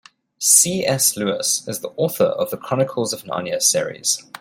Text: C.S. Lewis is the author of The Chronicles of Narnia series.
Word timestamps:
C.S. 0.39 1.15
Lewis 1.15 1.63
is 1.67 1.81
the 1.81 1.89
author 1.95 2.23
of 2.25 2.49
The 2.49 2.57
Chronicles 2.57 3.13
of 3.13 3.21
Narnia 3.21 3.61
series. 3.61 4.23